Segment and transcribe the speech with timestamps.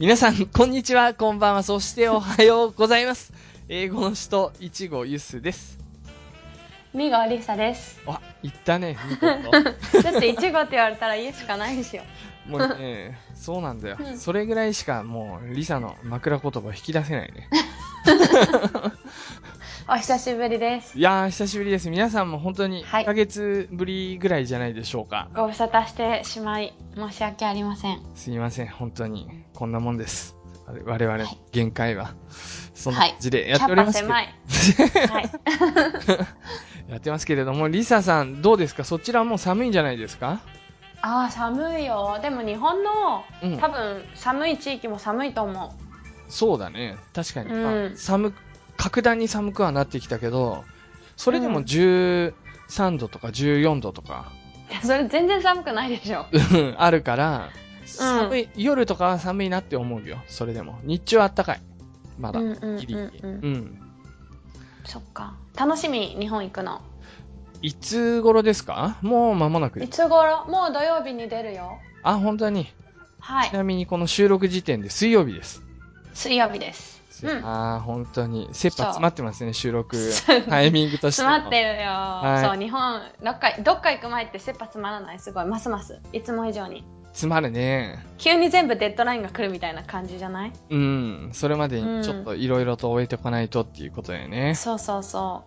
[0.00, 3.34] 皆さん、こんにちは、こんばんは、そしておはようございます。
[3.68, 5.78] 英語の人、いちごゆすです。
[6.94, 8.00] みごりさです。
[8.06, 12.02] あ、言ったね、 だって、いちごって言われたら言うしかないでしょ。
[12.50, 13.98] もうね、そうなんだよ。
[14.00, 17.50] うんそれぐらいしかもう、リサの枕言葉引き出せないね。
[19.92, 20.96] お久しぶりです。
[20.96, 21.90] いやー、久しぶりです。
[21.90, 25.28] 皆さんも本当にはい1ヶ月ぶりぐらいじゃないでしょうか。
[25.34, 28.00] ご無沙汰してしまい、申し訳ありません。
[28.14, 29.28] すいません、本当に。
[29.54, 30.36] こんなもんです。
[30.84, 32.14] 我々はい、限界は。
[32.74, 34.08] そんな感じでやっておりますけど。
[34.12, 34.22] パ
[34.84, 35.08] 狭い。
[35.10, 35.30] はい。
[36.90, 38.84] やってますけれども、リサさん、どうですか？
[38.84, 40.40] そちらはもう寒いんじゃないですか？
[41.02, 42.18] ああ、寒いよ。
[42.22, 45.72] でも日本の、うん多分、寒い地域も寒いと思
[46.28, 46.96] そうだね。
[47.12, 47.50] 確かに。
[47.52, 47.56] う
[47.90, 48.36] んあ寒く、
[48.80, 50.64] 格段に寒くはなってきたけど、
[51.14, 52.32] それでもうん13
[52.98, 54.32] 度とか14度とか、
[54.70, 54.72] う。
[54.72, 56.24] いやそれ全然寒くないでしょ。
[56.32, 57.50] うんあるから、
[57.84, 60.22] 寒い、夜とかは寒いなって思うよ。
[60.28, 60.78] それでも。
[60.82, 61.60] 日中は暖かい。
[62.18, 62.40] まだ。
[62.40, 62.96] ギリギリ。
[63.22, 63.78] うん。
[64.86, 65.34] そっか。
[65.54, 66.80] 楽しみ、日本行くの。
[67.60, 68.96] いつ頃ですか？
[69.02, 69.88] もう間もなくい。
[69.88, 70.46] つ頃？
[70.48, 71.78] もう土曜日に出るよ。
[72.02, 72.66] あ、本当に。
[73.18, 73.50] はい。
[73.50, 75.62] ちなみにこの収録時点で水曜日です。
[76.14, 76.99] 水曜日です。
[77.22, 77.44] うん。
[77.46, 78.48] ああ、本当に。
[78.52, 79.96] 切羽詰まってますね、収録。
[80.48, 81.22] タイミングとして。
[81.22, 81.28] も。
[81.28, 82.44] 詰まってるよ、い。
[82.44, 85.44] そう日本どっかどっか行く前って切羽詰まらないすごい。
[85.44, 85.98] ますます。
[86.12, 86.84] いつも以上に。
[87.12, 88.04] 詰まるね。
[88.18, 90.52] 急に全部デッドラインが来るみたいな感じじゃない？
[90.70, 91.30] うん。
[91.32, 94.54] それまでにちょっといろいろと終えておかないとっていうことだよね。
[94.54, 95.42] そうそうそ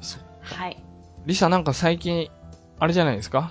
[0.00, 0.04] う。
[0.04, 0.82] そはい。
[1.24, 2.30] リサなんか最近、
[2.78, 3.50] あれじゃないですか？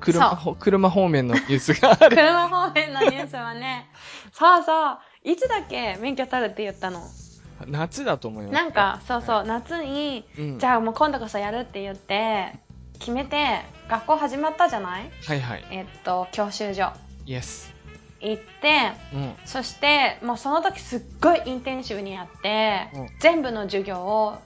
[0.00, 2.10] 車ほ、 車方面のニュースがある。
[2.16, 3.88] 車方面のニュースはね。
[4.32, 7.00] そうそういつだっけ免許取るって言ったの？
[7.66, 8.54] 夏だと思います。
[8.54, 10.58] なんかそうそう、夏にうん。
[10.58, 12.52] じゃあもう今度こそやるって言って
[12.98, 15.10] 決めて学校始まったじゃない？
[15.26, 15.64] はいはい。
[15.70, 16.92] えっと教習所
[17.26, 17.72] イエス。
[18.20, 19.34] 行ってうん。
[19.46, 24.36] そしてもうその時すっごいインテンシブにやって、うん全部の授業を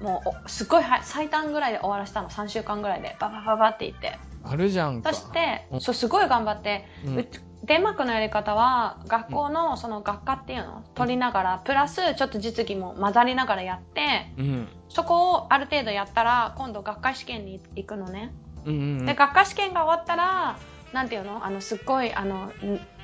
[0.00, 5.14] もうおすっごいは最短ぐらいで終わらせたの3週間ぐらいでババババって言ってあるじゃんか。
[5.14, 7.26] そして、うんそうすごい頑張って、うんう
[7.66, 14.68] デンマークのやり方は学校のその学科っていうのを取りながらプラスちょっと実技も混ざりながらやってうん。
[14.88, 18.32] そこをある程度やったら今度学科試験に行くのね、
[18.64, 19.06] うんうんうん。
[19.06, 20.58] で学科試験が終わったら
[20.92, 21.44] なんていうの？
[21.44, 22.52] あのすっごいあのん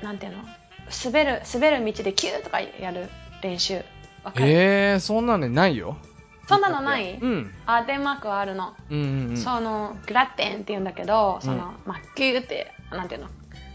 [0.01, 0.43] なんていうの？
[1.05, 3.09] 滑る滑る道でキューとかやる
[3.41, 3.81] 練習
[4.23, 5.97] わかる、えー、そんなのないよ。
[6.47, 7.19] そんなのない？
[7.21, 7.53] うん。
[7.65, 9.37] あデンマークはあるの、うんうんうん。
[9.37, 13.27] そのグラッテンって言うんだけどその、まあ、キューってなんていうの？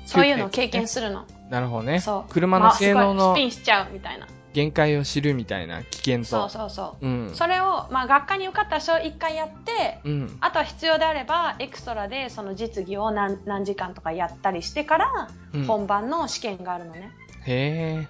[0.09, 2.01] そういうのを経験するのなるほどね。
[2.01, 6.25] そう車の性能のいスピンしちゃうみたいな限界を知るみたいな危険と。
[6.25, 7.31] そうそうそう、うん。
[7.35, 10.39] それを、まあ、学科に受かったらそれを一回やってうん。
[10.41, 17.13] あとは必要であればエクストラでその実技を何何時間とかやったりしてからうん本番の試験があるのね、
[17.47, 18.09] へえ。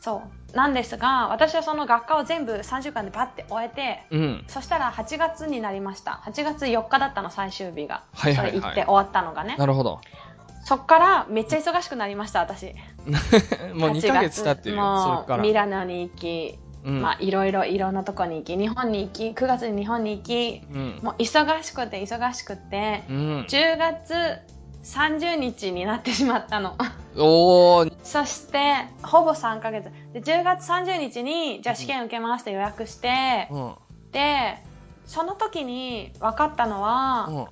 [0.00, 0.22] そ
[0.52, 4.44] うなんですが私はその学科を全部3週間でパッて終えてうん。
[4.48, 10.00] そしたら8月になりました8月4日だったの最終日が、はいはいはいそれ行って終わったのがねなるほど。
[10.68, 12.66] そっからめっちゃ忙しくなりました私
[13.72, 15.38] もう2ヶ月経ってるよ、そもれから。
[15.38, 17.00] うミラノに行き、うん。
[17.00, 21.00] まあいろいろいろんなとこに行き日本に行き9月に日本に行きうん。
[21.02, 23.46] もう忙しくて忙しくてうん。
[23.48, 24.14] 10月
[24.84, 26.76] 30日になってしまったの
[27.16, 33.74] おー、 そしてほぼ3ヶ月で10月30日にじゃあ試験受けますって予約して、うん。
[34.12, 34.62] で
[35.06, 37.46] その時に分かったのは、うん。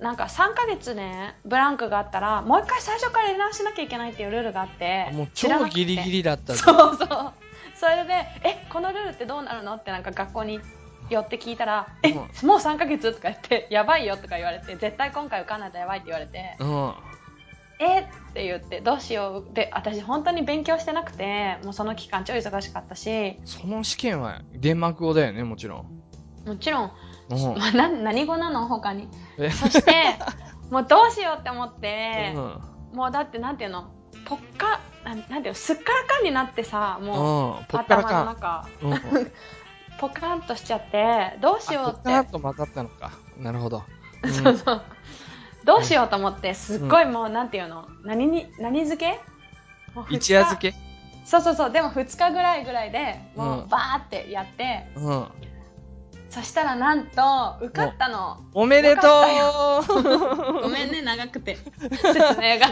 [0.00, 7.32] なんか3ヶ月ねブランクがあったらもう一回最初からやり直しなきゃいけないっていうルールがあってもう超ギリギリだったそうそう
[7.74, 8.12] それで
[8.44, 10.60] 「えこのルールってどうなるの?」ってなんか学校に
[11.08, 16.94] 寄って聞いたら「えうんもう3ヶ月?」とか言って「やばいよ」とか言われて「絶対今回受かんないとやばい」って言われてうん。
[17.80, 26.02] 「えっ?」て言ってどうしようで私本当に勉強してなくてもうその期間超忙しかったしその試験はデンマーク語だよね、もちろん。
[26.46, 26.92] もちろん。
[27.28, 28.66] まあ、な何語なの？
[28.66, 29.08] 他に。
[29.38, 29.50] え。
[29.50, 29.92] そして
[30.70, 32.60] もうどうしようって思って、うん。
[32.92, 33.90] もうだってなんていうの？
[34.26, 35.54] ポッカなんていうの？
[35.54, 38.24] すっからかんになってさもう頭のか。
[38.24, 39.32] 中うん。
[39.98, 43.12] ポカンとしちゃってどうしようあポッカラって、と混ざったのか。
[43.38, 43.82] なるほど。
[44.22, 44.32] うん。
[44.32, 44.82] そうそう。
[45.64, 47.88] どうしようと思ってすっごいもう、なんていうの？
[48.04, 49.20] 何に何漬け？
[50.10, 50.74] 一夜漬け？
[51.24, 51.72] そうそうそう。
[51.72, 53.68] でも2日ぐらいぐらいでもううん。
[53.68, 55.28] バーってやって、うん。
[56.36, 57.22] そしたらなんと
[57.62, 59.82] 受かったのおめでとう
[60.60, 62.66] ごめんね長くて説明が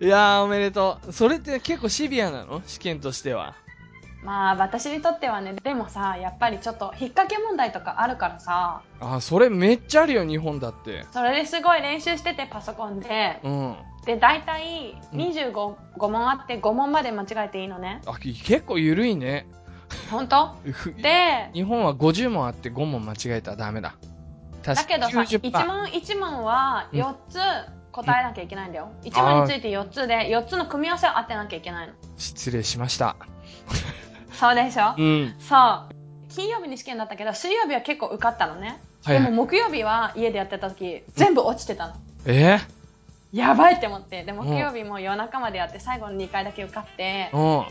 [0.00, 1.12] いやー、おめでとう。
[1.12, 2.62] それって結構シビアなの？
[2.66, 3.54] 試験としては。
[4.24, 11.04] まあ私にとってはねでもさやっぱりちょっと引っ掛け問題とかあるからさあ、それめっちゃあるよ、日本だって。
[11.12, 13.76] それですごい練習しててパソコンでうん。
[14.04, 15.52] で、大体うん25、
[15.96, 18.00] 5問あって5問まで間違えていいのね。
[18.04, 19.46] あ、結構緩いね。
[20.10, 20.56] 本当？
[20.72, 23.94] ふで、日本は50問あって5問間違えたらダメだ。
[24.64, 27.38] 確だけどさ、90% 1問1問は4つ
[27.92, 28.90] 答えなきゃいけないんだよ。
[29.04, 31.94] 1あー問について4つで、4つの組み合わせを当てなきゃいけないの。
[32.16, 33.16] 失礼しました。
[34.32, 34.94] そうでしょ？
[34.98, 35.34] うん。
[35.38, 35.94] そう。
[36.28, 38.80] 金曜日に試験だったけど、水曜日は結構受かったのね。
[39.06, 39.32] でもはいはい。
[39.32, 41.94] 木曜日は家でやってた時、全部落ちてたの。
[42.26, 42.58] え？
[43.32, 44.24] やばいって思って。
[44.24, 47.66] で、木曜日も夜中までやって、最後の2回だけ受かって、ー、うん。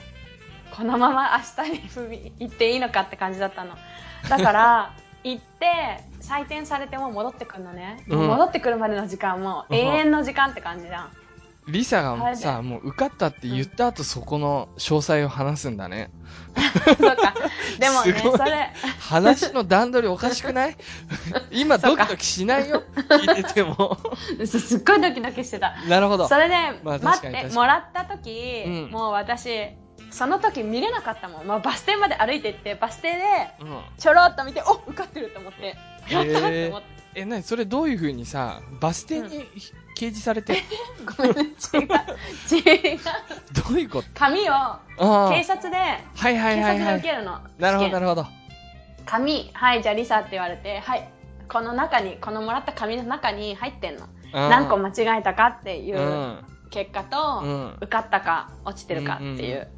[0.76, 3.76] このまま明日に踏み行っていいのかって感じだったの。
[4.30, 4.94] だから、
[5.24, 8.04] 行って、採点されても戻ってくるのね。
[8.10, 11.10] うん戻ってくるまでの時間も永遠の時間って感じじゃん。
[11.68, 16.12] リサがはいさ、もう受かったって言った後、そこの詳細を話すんだね。
[16.86, 17.34] そうか。
[17.80, 20.78] でもね、それ、話の段取りおかしくない？
[21.52, 22.84] 今ドキドキしないよ？
[22.96, 23.98] 聞いてても。
[24.46, 25.76] すすっごいドキドキしてた。
[25.88, 26.38] なるほどそ。
[26.38, 29.70] れで、まあ確待って、もらった時、うんもう私、
[30.12, 31.48] その時見れなかったもん。
[31.48, 33.22] まあ、バス停まで歩いて行って、バス停で、
[33.62, 33.82] うん。
[33.98, 35.76] ちょろっと見て、お受かってると思って、
[36.10, 36.88] やったって思って。
[37.16, 39.46] え、なにそれどういう風にさ、バス停に
[39.98, 40.64] 掲示されて、
[41.18, 41.82] ごめんね、違う。
[41.82, 43.00] 違う。
[43.54, 44.08] どういうこと？
[44.14, 44.54] 紙を。
[45.30, 46.94] 警察で、はいはい警察はいはい。
[46.94, 47.40] で受けるの。
[47.58, 48.26] なるほどなるほど。
[49.06, 51.08] 紙、はい、じゃあリサって言われて、はい、
[51.48, 54.06] この中に、このもらった紙の中に入ってんの。
[54.06, 59.70] うん何個間違えたかっていううん結果と、うん受かったか落ちてるかっていう。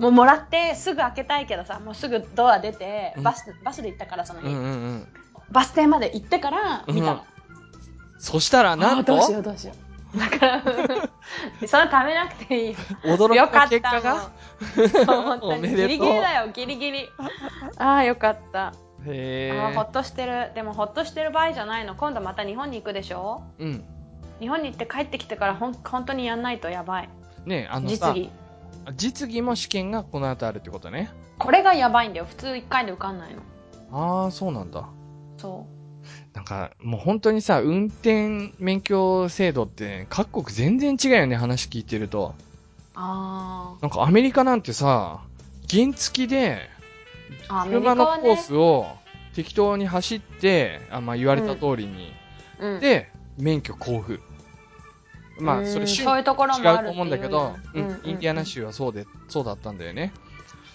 [0.00, 5.06] もうもらってすぐ開けたいけどさ、もうすぐドア出て、うんバス、バスで行ったからその日、うんうんうん。
[5.52, 7.24] バス停まで行ってから見たの。
[8.18, 9.14] そしたら、なんと？
[9.14, 9.74] あーどうしようどうしよ
[10.14, 10.18] う。
[10.18, 12.78] だから、 それ食べなくていいよ。
[13.04, 14.30] 驚よかった結果が？
[15.04, 17.08] そう本当 おめでとうにギリギリだよ、ギリギリ。
[17.78, 18.72] ああ、よかった。
[19.06, 19.84] へあーほえ。
[19.84, 20.52] っとしてる。
[20.54, 21.94] でもほっとしてる場合じゃないの。
[21.94, 23.42] 今度また日本に行くでしょ？
[23.58, 23.84] うん。
[24.40, 27.08] 日本に行って帰ってきてからほん本当にやんないとやばい。
[27.46, 28.30] ねあのさ実、技。
[28.96, 31.10] 実技も試験がこの後あるってことね。
[31.38, 32.26] これがやばいんだよ。
[32.26, 33.40] 普通1回で受かんないの。
[33.92, 34.88] ああ、そうなんだ。
[35.38, 35.66] そ
[36.34, 42.34] なんか、もう本当にさ、運転免許制度って各国全然違うよね、話聞いてると。
[42.38, 42.42] う。
[42.94, 45.22] あなんかアメリカなんてさ、
[45.68, 47.62] 原付で、ーあ。
[47.62, 48.36] アメリカはね車のコー。
[48.36, 48.86] スを
[49.34, 52.12] 適当に走って、あまあ言われた通りに、
[52.60, 54.20] うん、で、免許交付。
[55.42, 60.12] まあ、うんそれ州そういうところもある違うと思うんだけど、うん、インディアナ州はそうで、そうだったんだよね。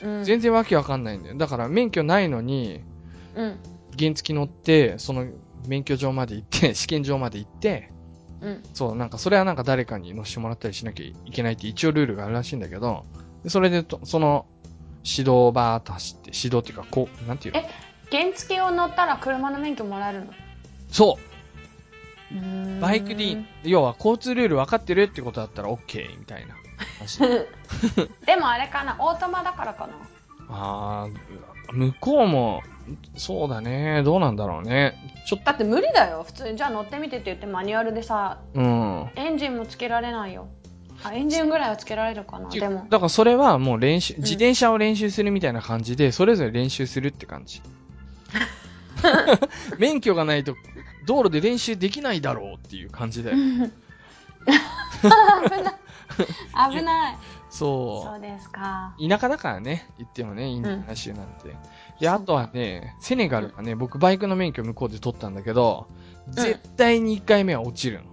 [0.02, 1.38] うん、全然わけわかんないんだよ。
[1.38, 2.82] だから免許ないのに、
[3.36, 3.60] うん。
[3.98, 5.26] 原付乗って、その
[5.68, 7.92] 免許場まで行って、 試験場まで行って、
[8.42, 8.64] うん。
[8.74, 13.06] そう、なんかそれはなんか誰かに乗せてもらったりしなきゃいけないって一応ルールがあるらしいんだけど、
[13.44, 14.46] でそれでと、その、
[15.04, 17.62] 指導をバーっと走って、指導っていうか、こう、なんていうの？
[17.62, 17.70] え
[18.12, 20.28] 原付を乗ったら車の免許もらえるの？
[20.90, 21.35] そう
[22.82, 23.38] バイクで。
[23.64, 26.56] 要は交通ルール分かってるってことだったら OK みたいな
[27.00, 27.20] 話。
[28.26, 29.94] でもあれかな、オートマだからかな。
[30.50, 32.62] あー、向こうも、
[33.16, 34.04] そうだね。
[34.04, 34.96] どうなんだろうね。
[35.28, 36.24] ちょっだって無理だよ。
[36.24, 39.10] 普通に、じゃあ乗ってみてって言ってマニュアルでさ、と、うん。
[39.16, 40.48] エンジンもつけられないよ。
[41.04, 42.50] あ、エンジンぐらいはつけられるかな。
[42.50, 42.86] でも。
[42.90, 47.62] だからそれはもう練習、ん自転車を練習するみたいな感じで、それぞれ練習するって感じ。
[49.78, 50.56] 免許がないと
[51.06, 53.38] 道路で練習できないだろうっていう感じだよ。
[53.38, 53.44] 危
[55.64, 55.76] ない。
[56.72, 57.18] 危ない。
[57.50, 58.94] そそうですか。
[59.00, 59.08] う。
[59.08, 61.56] 田舎だからね、言ってもね、インディアナ州なんて。
[62.02, 65.88] で、あとはね、セネガルがね、僕バイクの免許向こうで取ったんだけど、
[66.30, 68.12] 絶対に1回目は落ちるの。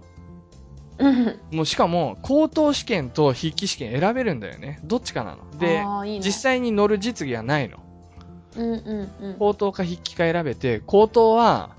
[0.99, 1.39] うん。
[1.51, 4.79] もうしかも、口頭試験と筆記試験選べるんだよね。
[4.83, 5.49] どっちかなの。
[5.57, 7.79] で、いいね、実際に乗る実技はないの。
[8.55, 9.35] うんうんうん。
[9.39, 11.75] 口頭か筆記か選べて、口頭は、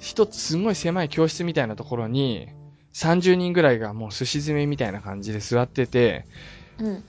[0.00, 2.48] 一つすごい狭い教室みたいなところに、
[2.94, 6.24] 30人ぐらいがもう寿司詰めみたいな感じで座ってて、
[6.78, 7.04] うん。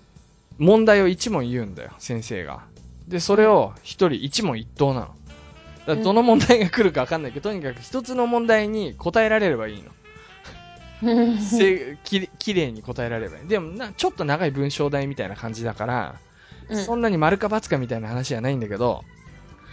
[0.57, 2.65] 問題を一問言うんだよ、先生が。
[3.07, 5.15] で、それを一人一問一答なの。
[5.88, 9.91] だどの問題が来るかわかんないけど、とにかく一つの問題に答えられればいいの。
[11.41, 13.48] せききれいに答えられればいい。
[13.48, 16.15] でもな、ちょっと長い文章題みたいな感じだから、
[16.69, 19.03] うんそんなに丸か×かみたいな話じゃないんだけど、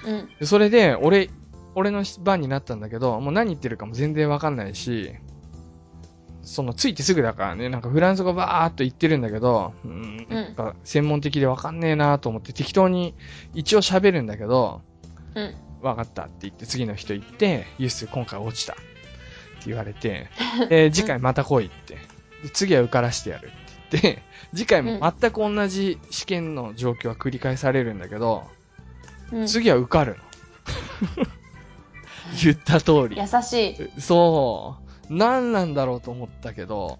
[0.05, 0.29] うん。
[0.41, 1.31] でそれで、俺、
[1.79, 5.15] 俺の番になったんだけど、もう何言ってるかも全然わかんないし、
[6.43, 13.15] その、ついてすぐだからね、なんかフランス語バーっと言ってるんだけど、うん、うんやっぱ専門的でわかんねえなと思って適当に
[13.55, 14.83] 一応喋るんだけど、
[15.35, 15.55] うん。
[15.81, 18.83] わかったって言って次の人行って、ユース今回落ちたって
[19.67, 20.29] 言われて、
[20.69, 21.95] で、次回また来いって。
[22.43, 23.51] で次は受からしてやるっ
[23.91, 28.49] て言って、次回も全く同じ試験の状況は繰り返されるんだけど、
[29.31, 29.47] うん。
[29.47, 30.19] 次は受かるの。
[32.43, 33.17] 言った通り。
[33.17, 34.01] 優しい。
[34.01, 34.77] そ
[35.11, 35.15] う。
[35.15, 36.99] 何なんだろうと思ったけど、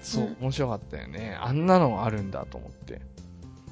[0.00, 1.36] そう、うん面白かったよね。
[1.40, 3.00] あんなのあるんだと思って。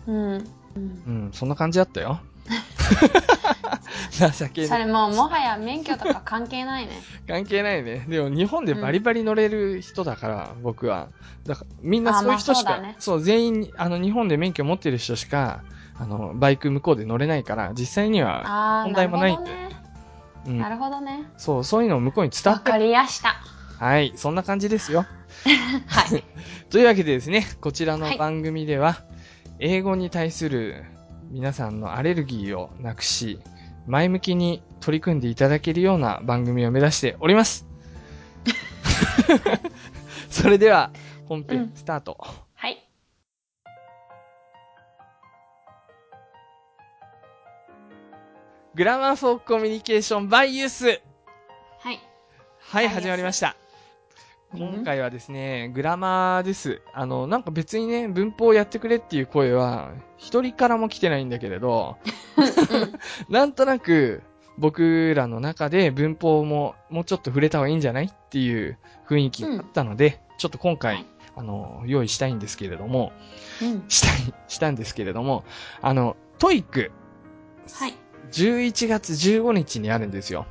[0.06, 0.16] うん。
[0.16, 2.20] うんうん、そんな感じだったよ。
[4.10, 4.66] 情けね。
[4.68, 6.92] それもうもはや免許とか関係ないね。
[7.26, 8.06] 関係ないね。
[8.08, 11.08] でも日本でバリバリ乗れる人だから、僕は。
[11.44, 15.62] だからみんなあそういう人しか、まあそうだねそう、全員、あの、日本で免許持ってる人しか、
[15.98, 19.79] あの、バイク向こうで乗れないから、実際には、問題もないんでほどね。
[20.46, 21.30] うんなるほどね。
[21.36, 23.36] そう、そういうのを向こうに伝わってわかりやした。
[23.78, 25.06] はい、そんな感じですよ。
[25.86, 26.24] はい。
[26.70, 29.02] というわけでですね、こちらのはい番組では、
[29.58, 30.84] 英語に対する
[31.30, 33.40] 皆さんのアレルギーをなくし、
[33.86, 37.66] 前向きに取り組んでいただけるような番組を目指しております。
[40.30, 40.90] それでは、
[41.26, 42.16] 本編うんスタート。
[42.20, 42.49] はい。
[48.74, 51.00] グラマーフォーコミュニケーションバイユース
[51.80, 51.98] はい。
[52.60, 53.56] はい、始まりました。
[54.54, 56.80] 今回はですね、グラマーです。
[56.94, 61.96] あの、なんか別にね、文法をやってくれっていう声は、一人からも来てないんだけれど、
[63.28, 64.22] なんとなく、
[64.56, 73.12] 僕らの中で文法ももうちょっと触れた方がいいんじゃないっていう雰囲気があったので、ちょっと今回、はいあの、用意したいんですけれども、
[73.62, 73.84] うん。
[73.88, 75.44] したい、したんですけれども、
[75.80, 76.92] あの、 TOEIC、
[77.72, 77.94] はい。
[78.32, 80.46] 11月15日にあるんですよ。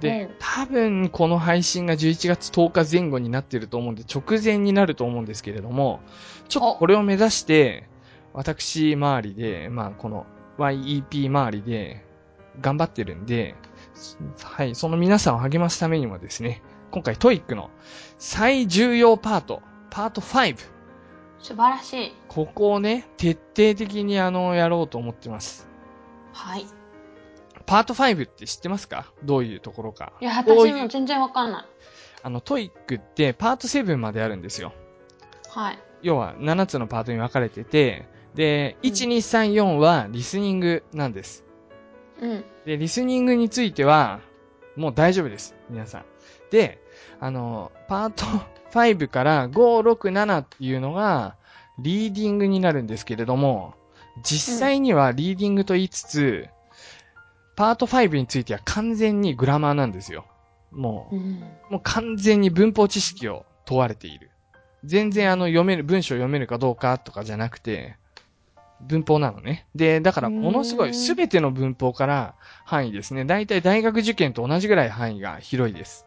[0.00, 6.00] で、うん多分この配信が11月10日前後になってると思うんで、直前になると思うんですけれども、
[6.48, 7.88] ちょっとこれを目指して、
[8.32, 10.26] 私周りで、まあこの
[10.58, 12.04] YEP 周りで
[12.60, 13.54] 頑張ってるんで、
[14.42, 17.70] はい、その皆さんを励ますためにもですね、今回 TOEIC の
[18.18, 20.56] 最重要パート、パート5、
[21.38, 22.12] 素晴らしい。
[22.28, 25.68] ここをね、徹底的にあの、やろうと思ってます。
[26.32, 26.66] はい。
[27.66, 29.12] パート5って知ってますか？
[29.22, 30.12] どういうところか。
[30.20, 31.64] いや、私も全然わかんない。
[32.22, 34.72] あの、 TOEIC ってパート7まであるんですよ。
[35.48, 35.78] はい。
[36.02, 41.44] 要は7つのパートに分かれてて、で、うん1、2、3、4はリスニングなんです。
[42.20, 42.44] うん。
[42.64, 44.20] で、リスニングについては、
[44.76, 45.54] もう大丈夫です。
[45.68, 46.04] 皆さん。
[46.50, 46.80] で、
[47.18, 48.24] あの、パート
[48.72, 49.52] 5から5、
[49.92, 51.36] 6、7っていうのが、
[51.78, 53.74] リーディングになるんですけれども、
[54.22, 56.48] 実際にはリーディングと言いつつ、
[57.60, 60.24] パート5については完全にグラマーなんですよ。
[60.70, 61.40] もう、うん。
[61.68, 64.30] もう完全に文法知識を問われている。
[64.82, 67.96] 全然あの読める、文章読めるかどうかとかじゃなくて、
[68.80, 69.66] 文法なのね。
[69.74, 73.26] で、だからものすごいすべての文法から範囲ですね。
[73.26, 76.06] だいたい大学受験と同じぐらい範囲が広いです。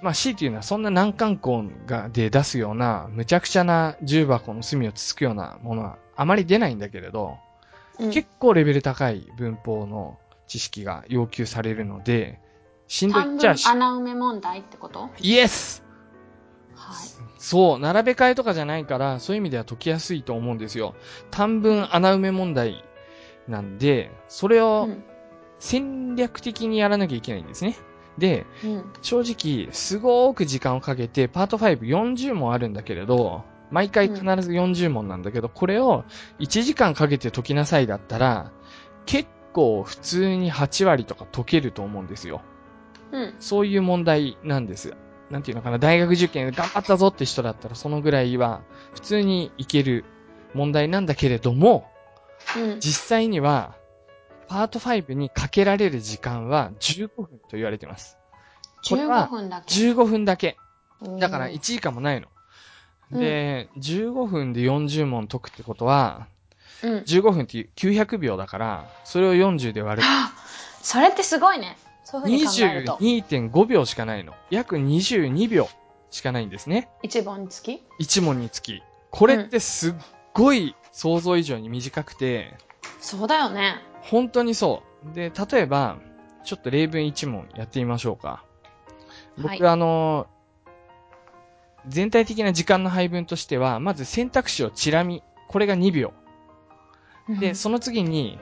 [0.00, 7.36] まあ C っていうのはそんな難関校がで出すような、むちゃくちゃな重箱の隅をつつくようなものはあまり出ないんだけれど、
[7.98, 12.40] うん結構レベル高い文法の知識が要求されるので、
[12.86, 15.10] しんどい半っちゃし、分穴埋め問題ってこと？
[15.20, 15.82] イエス
[16.74, 17.08] はい。
[17.38, 20.94] そう、並べ替えとかじゃないから、そういう意味では解きやすいと思うんですよ。
[21.30, 22.84] 短文穴埋め問題
[23.48, 25.04] なんで、それうをん。
[25.58, 27.76] 戦略的にやらなきゃいけないんですね。
[28.18, 28.92] で、うん。
[29.02, 36.04] 正直、すごーく時間をかけて、パート5、40問あるんだけれど、毎回必ず40問なんだけど、これを
[36.38, 38.52] 1時間かけて解きなさいだったら、
[39.06, 42.42] 結構普通に8割とか解けると思うんですよ。
[43.12, 43.34] うん。
[43.40, 44.94] そういう問題なんです。
[45.30, 50.04] なんていうのかな、大学受験頑張ったぞって人だったら、そのぐらいは普通にいける
[50.52, 51.88] 問題なんだけれども、
[52.56, 52.80] うん。
[52.80, 53.76] 実際には、
[54.48, 58.18] パート5にかけられる時間は15分と言われてます。
[58.88, 60.56] これ15は分だけ？15分だけ。
[61.18, 62.28] だからうん1時間もないの。
[62.28, 62.34] うん
[63.12, 66.26] で、15分で40問解くってことは、
[66.82, 66.98] うん。
[66.98, 70.44] 15分って900秒だから、それを40で割るはあ
[70.82, 71.76] それってすごいね。
[72.04, 72.96] そういうふうに考えると。
[72.96, 74.34] 22.5秒しかないの。
[74.50, 75.68] 約22秒
[76.10, 76.88] しかないんですね。
[77.02, 78.82] 一本につき？1問につき。
[79.10, 79.94] これってすっ
[80.32, 82.54] ごい想像以上に短くて、
[83.00, 83.76] そうだよね。
[84.02, 85.14] 本当にそう。
[85.14, 85.98] で、例えば、
[86.44, 88.44] ちょっと例文1問やってみましょうか。
[89.36, 90.26] 僕、はいあの、
[91.86, 95.22] 全体的な時間の配分としては、まず選択肢をチラ見。
[95.48, 96.12] これが2秒。
[97.28, 98.38] で、その次に、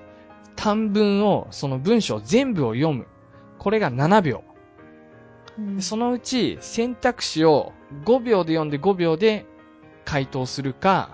[0.56, 3.06] 短文を、その文章全部を読む。
[3.58, 4.44] これが7秒。
[5.58, 7.72] うんでそのうち選択肢を
[8.04, 9.44] 5秒で読んで5秒で
[10.04, 11.10] 回答するか、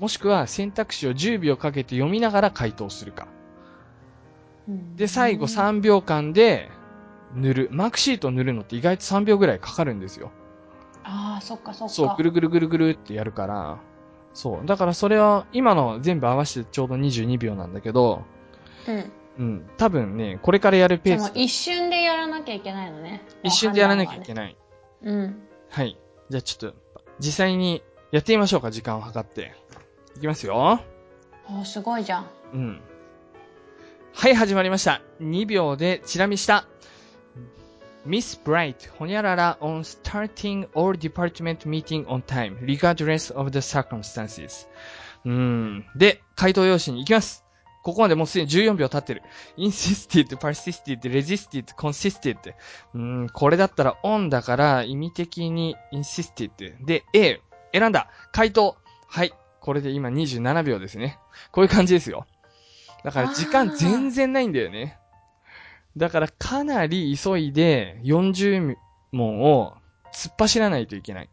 [0.00, 3.28] もしくは選択肢を10秒かけて読みながら回答するか。
[4.68, 6.70] うんで、最後3秒間で
[7.34, 7.68] 塗る。
[7.72, 10.30] マークシートを塗るのって意外と3秒ぐらいかかるんですよ。
[11.04, 11.94] ああ、そっかそっか。
[11.94, 13.78] そう、ぐるぐるぐるぐるってやるから。
[14.38, 14.66] そう。
[14.66, 18.22] だからそれは今の全部合わせてちょうど22秒なんだけど、
[18.86, 19.12] うん。
[19.36, 19.70] うん。
[19.76, 23.26] 多分ね、これからやるペース、一瞬でやらなきゃいけないのね。
[23.42, 24.56] 一瞬でやらなきゃいけない。
[25.02, 25.12] ない。
[25.12, 25.42] うん。
[25.68, 25.98] はい。
[26.30, 26.78] じゃあちょっと、
[27.18, 29.56] 実際にやってみましょうか、時間を計って。
[30.16, 30.82] いきますよ。
[31.50, 32.26] おすごいじゃん。
[32.54, 32.80] うん。
[34.14, 35.02] はい、始まりました。
[35.20, 36.68] 2秒でチラ見した。
[38.06, 44.66] Miss Bright, ほにゃらら on starting all department meeting on time, regardless of the circumstances.
[45.24, 45.84] うーん。
[45.96, 47.44] で、回答用紙に行きます。
[47.82, 49.22] ここまでもうすでに14秒経ってる。
[49.56, 52.36] insisted, persisted, resisted, consisted.
[52.94, 56.84] うーん、これだったら on だから意味的に insisted.
[56.84, 57.40] で、A、
[57.72, 58.08] 選んだ。
[58.32, 58.76] 回答。
[59.06, 59.32] はい。
[59.60, 61.18] これで今27秒ですね。
[61.50, 62.26] こういう感じですよ。
[63.04, 64.98] だから時間全然ないんだよね。
[65.96, 68.76] だからかなり急いで40
[69.12, 69.74] 問を
[70.12, 71.28] 突っ走らないといけない。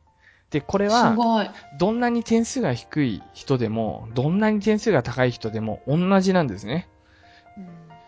[0.49, 1.53] で、これすは。
[1.79, 6.87] どんなに点数が低い人でも、どんなに点数が高い人でも同じなんですね。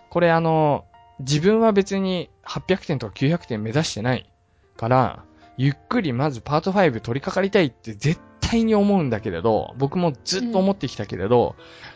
[0.10, 0.86] これあの、
[1.20, 4.32] 自分は別に800点とか900点目指してない
[4.78, 5.24] から、
[5.58, 11.56] ゆっくりまずパート5取り掛かりたいって絶対に思うんだけれど、僕もずっと思ってきたけれど、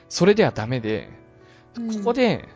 [0.10, 1.10] それではダメで、
[1.78, 2.50] うんここで、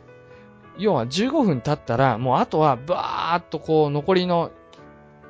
[0.77, 4.51] 要は15分経ったら、もうあとはバーっとこう残りの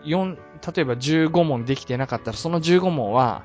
[0.03, 0.35] 4、
[0.75, 3.43] 例えば15問できてなかったら、その15問は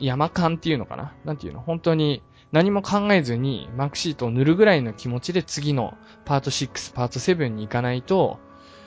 [0.00, 1.14] 山間っていうのかな？
[1.24, 1.60] なんていうの？
[1.60, 8.38] 本当に何も考えずにマークシートを塗るぐらいの気持ちで次のパート6、パート7に行かないと、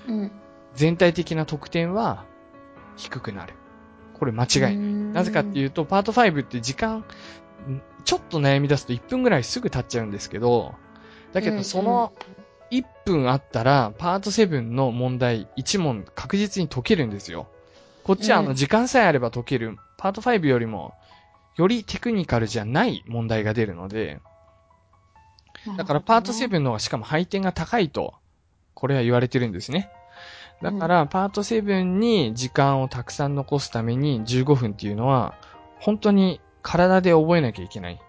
[0.07, 0.31] うん。
[0.73, 2.25] 全体的な得点は
[2.95, 3.53] 低くなる。
[4.13, 4.77] これ間違い。
[4.77, 7.03] なぜかってういうと、パート5って時間、ん
[8.03, 10.73] ちょっと悩み出すと1分ぐらいすぐ経っちゃうんですけど、
[11.33, 12.13] だけどその
[12.71, 17.47] 1分あったら、パート7の問題1問確実に解けるんですよ。
[18.03, 20.93] こっちはあのうん時間さえあれば解ける、パート5よりも、
[21.57, 24.19] よりテクニカルじゃない問題が出るので、
[25.69, 28.15] んだからパート7の方がしかも配点が高いと、
[28.73, 29.91] これは言われてるんですね。
[30.61, 35.35] だから、パート7に時間をたくさん残すために15分っていうのは、
[35.79, 37.99] 本当に体で覚えなきゃいけない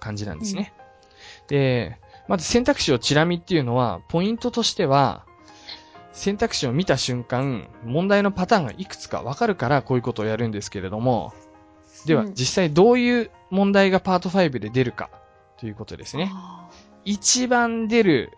[0.00, 0.72] 感じなんですね。
[1.48, 5.24] で、まず選択肢をチラ見っていうのは、ポイントとしては、
[6.12, 11.34] 選択肢を見た瞬間、問題のパターンがいくつかわかるからこういうことをやるんですけれども、
[12.06, 15.10] ではうん実際どういう問題がパート5で出るか
[15.58, 16.30] ということですね。
[16.32, 16.68] あ
[17.04, 18.32] 一番出る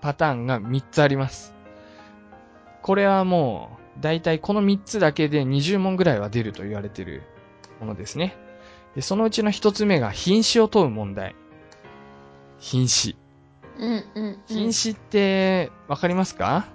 [0.00, 1.54] パターンが3つあります。
[2.82, 7.22] これはもう、だいたいこの3つだけで20問ぐらいは出ると言われている
[7.80, 8.36] ものですね。
[8.94, 11.34] で、そのうちの1つ目が品詞を問う問題。
[12.58, 13.16] 品詞。
[13.78, 14.42] ーうんうんうん。
[14.46, 16.66] 品詞って、わかりますか、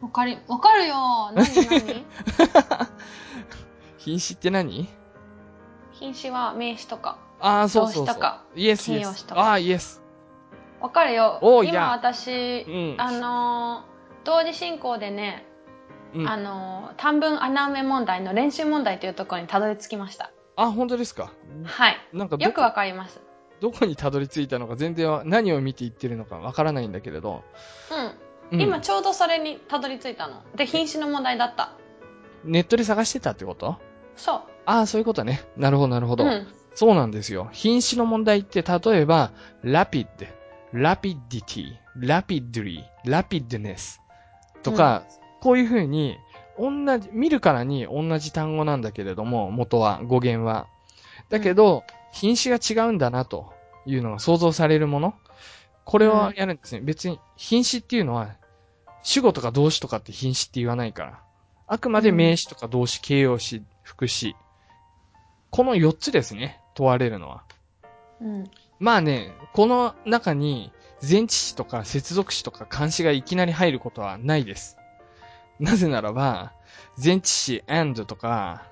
[0.00, 1.30] わかり、わかるよ。
[1.34, 2.04] 何何？
[3.98, 4.88] 品詞って何？
[5.92, 7.18] 品詞は名詞とか。
[7.40, 8.18] ああ、そうそうそう。
[8.56, 9.26] イエスイエス。
[9.30, 10.02] ああ、イエス。
[10.80, 11.38] わかるよ。
[11.64, 12.94] 今私う、ん。
[12.98, 15.44] あのー同時進行でね、
[16.14, 20.30] うんあのー短文穴埋め問題の練習問題というところにたどり着きました。
[20.56, 21.32] あ、本当ですか？
[21.64, 21.96] はい。
[22.12, 23.20] なんかよくわかります。
[23.60, 27.42] どこにたどり着いたのか全然わ何を見て言ってるのかわからないんだけれど。
[27.90, 28.04] うん。
[28.52, 30.42] うん今ちょうどそれにたどり着いたの。
[30.54, 31.72] で、品詞の問題だった。
[32.44, 33.76] ネットで探してたってこと？
[34.16, 34.40] そう。
[34.66, 35.42] ああ、そういうことね。
[35.56, 36.24] なるほど、なるほど。
[36.24, 36.46] うん。
[36.74, 37.48] そうなんですよ。
[37.52, 39.32] 品詞の問題って、例えば、
[39.64, 40.06] rapid、
[40.72, 43.98] rapidity、rapidly、rapidness
[44.62, 45.04] とか、
[45.40, 46.18] こういう風に、
[46.58, 50.66] 同じ、見るからに同じ単語なんだけれども、元は、語源は。
[51.30, 51.84] だけど、
[52.14, 53.52] 品詞が違うんだな、と
[53.86, 55.14] いうのが想像されるもの。
[55.84, 56.80] これをやるんですね。
[56.80, 58.36] 別に、品詞っていうのは、
[59.02, 61.20] 主語とか動詞とかって品詞って言わないから。
[61.66, 64.36] あくまで名詞とか動詞、形容詞、副詞。
[65.50, 66.60] この4つですね。
[66.74, 67.42] 問われるのは。
[68.20, 68.50] うん。
[68.78, 70.72] まあね、この中に
[71.02, 74.76] 前置詞とか接続詞とか漢詞がいきなり入ることはないです。
[75.58, 76.52] なぜならば、
[77.02, 78.68] 前置詞 and とか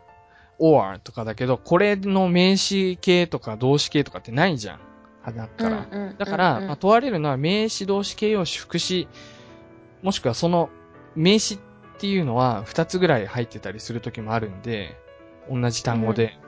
[0.62, 4.80] or とかだけど、これの名詞形とか動詞形とかってないじゃん。
[5.22, 5.86] 花から。
[5.90, 9.08] うんうんだから、うんうんまあ、問われるのは名詞、動詞、形容詞、副詞、
[10.02, 10.70] もしくはその
[11.14, 11.58] 名詞っ
[11.98, 14.96] ていうのは2つぐらい入ってたりする時もあるんで、
[15.50, 16.38] 同じ単語で。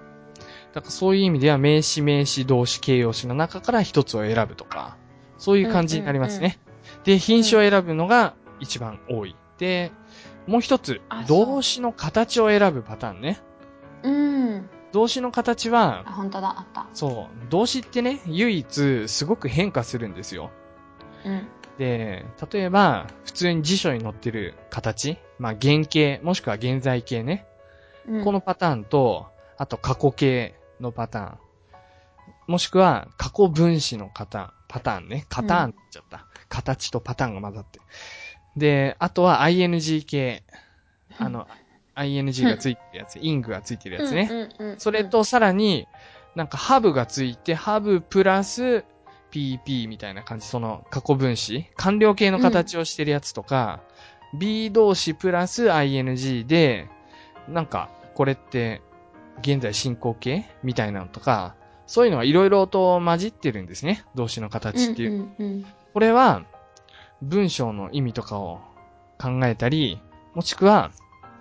[0.73, 4.97] だからそういう意味では名詞、名詞、動詞、形容詞の中から1つを選ぶとか、
[5.39, 6.59] そういう感じになりますね。
[7.05, 9.37] で、品詞を選ぶのが一番多い。
[9.59, 9.93] で、
[10.47, 13.41] もう一つ動詞の形を選ぶパターンね。
[14.05, 14.69] うん。
[14.93, 16.87] 動詞の形はあ、、本当だ、あった。
[16.95, 20.51] そう、動詞ってね、唯一すごく変化するんですよ。
[21.25, 21.49] うん。
[21.79, 27.47] で、例えば、普通に辞書に載ってる形、まあ、原形、もしくは現在形ね。
[27.47, 27.55] うん
[28.23, 31.39] このパターンと、あと過去形のパターン。
[32.47, 35.25] もしくは、過去分詞のパターン、パターンね。
[35.31, 36.27] パターンって言っちゃった。
[36.51, 37.81] 形とパターンが混ざって。
[38.57, 40.43] で、あとは ing 形。
[41.19, 41.49] あの、
[41.97, 44.49] ing がついてるやつ、ing がついてるやつね。
[44.79, 45.89] それ、とさらに、
[46.35, 48.85] なんかハブがついて、ハブプラス
[49.31, 53.81] PP みたいな感じ、その過去分詞、完了形の形をしてるやつとか、
[54.39, 56.89] B 動詞プラス ing で、
[57.49, 58.83] なんか、これって、
[59.41, 60.45] 現在進行形？
[60.63, 64.05] みたいなのとか、そういうのがいろいろと混じってるんですね。
[64.15, 65.13] 動詞の形っていう。
[65.13, 66.45] うんうんうんこれは、
[67.23, 68.59] 文章の意味とかを
[69.17, 70.01] 考えたり、
[70.35, 70.91] もしくは、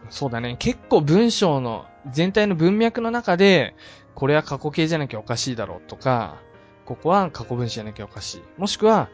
[0.10, 3.76] そうだね、結構文章の全体の文脈の中で、
[4.16, 6.42] これは過去形じゃなきゃおかしいだろうとか、
[6.86, 8.42] ここは過去分詞じゃなきゃおかしい。
[8.58, 9.10] もしくは、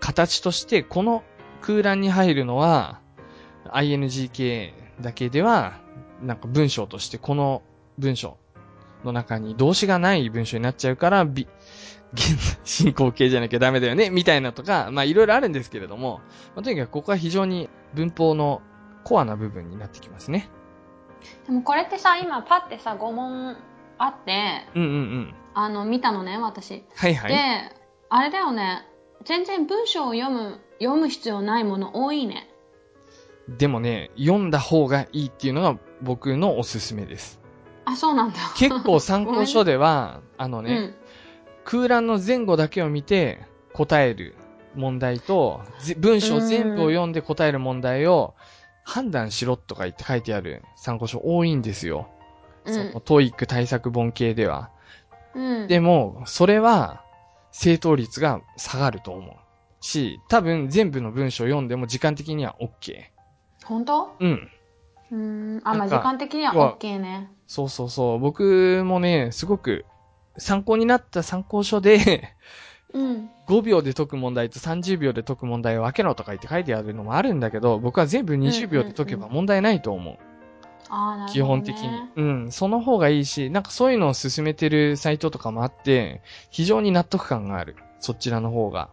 [0.00, 1.22] 形としてこの
[1.60, 3.00] 空欄に入るのは、
[3.72, 5.80] ing 形だけでは、
[6.22, 7.62] なんか文章としてこの
[7.98, 8.38] 文章
[9.04, 11.46] の中に動詞がない文章になっちゃうから、び
[12.12, 16.20] 現在 進行形じゃなきゃダメだよね、みたいなとか、まあいろいろあるんですけれども、
[16.54, 18.62] まあ、とにかくここは非常に文法の
[19.04, 20.48] コアな部分になってきますね。
[21.46, 23.56] でもこれってさ、今パってさ、5問
[23.98, 25.34] あって、うんうんうん。
[25.54, 26.84] あの、見たのね、私。
[26.94, 27.32] はいはい。
[27.32, 27.36] で、
[28.08, 28.86] あれだよね、
[29.24, 32.50] 全然文章を読む、読む必要ないもの多いね。
[33.48, 37.40] でもね、読んだ方がいいっていうのが僕のおすすめです。
[37.84, 38.38] あ、そうなんだ。
[38.56, 40.94] 結構参考書では、 あのね、うん。
[41.64, 43.40] 空欄の前後だけを見て
[43.72, 44.34] 答える
[44.74, 48.34] 問題と、ぜ文章全部を読んで答える問題を
[48.90, 52.08] 判断しろとか言って書いてある参考書多いんですよ。
[52.64, 54.70] うんその TOEIC 対策本系では。
[55.34, 55.68] うん。
[55.68, 57.04] でも、それは
[57.52, 59.34] 正答率が下がると思う。
[59.80, 62.96] し、多分全部の文章を読んでも時間的には OK。
[63.64, 64.16] 本当？
[64.18, 64.50] うん。
[65.12, 65.60] うーん。
[65.64, 67.30] あ、まあ時間的には OK ね。
[67.46, 68.18] そうそうそう。
[68.18, 69.86] 僕もね、すごく
[70.36, 72.34] 参考になった参考書で、
[72.92, 73.30] うん。
[73.46, 80.18] 5秒で解く問題と30秒で解く問題を分けろとか言って書いてあるのもあるんだけど、僕は全部20秒で解けば問題ないと思う。
[80.88, 81.32] ああ、なるほど、ね。
[81.32, 82.02] 基本的に。
[82.16, 82.52] うん。
[82.52, 87.76] その方がいいし、なんかそういうのを進めてるサイトとかもあって、非常に納得感がある。
[88.00, 88.90] そちらの方が。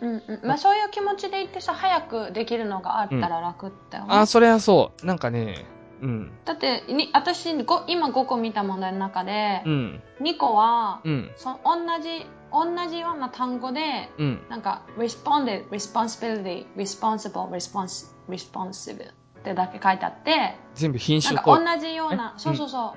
[0.00, 0.46] うんうん。
[0.46, 4.10] まあそういう気持ちで言ってさ、早くできるのがあったら楽だよね。
[4.10, 5.06] あ、それはそう。
[5.06, 5.66] なんかね、
[6.02, 6.32] うん。
[6.44, 10.02] だって、に私ご、今5個見た問題の中で、うん。
[10.20, 11.30] 2個は、うん。
[11.36, 14.42] そ同じ、同じような単語で、うん。
[14.48, 21.64] なんか、responded, responsibility, responsible, respons responsive ってだけ書いてあって、全部品なんか種と。
[21.64, 22.94] 同じようなえ、そうそうそ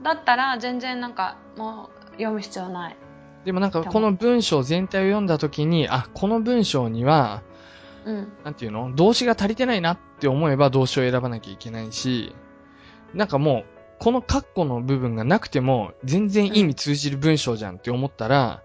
[0.00, 0.04] う。
[0.04, 2.96] だったら全然なんか、もう読む必要ない。
[3.44, 7.42] でもなんかこの文章全体を読んだ時に、あ、この文章には、
[8.04, 8.32] うん。
[8.44, 8.94] なんていうの？
[8.94, 12.34] 動詞が足りてないなって思えば動詞を選ばなきゃいけないし、
[13.14, 13.64] なんかもう、
[13.98, 18.62] この括弧の部分がなくても、全然意味通じる文章じゃんって思ったら、